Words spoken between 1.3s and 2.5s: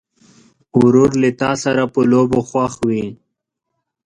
تا سره په لوبو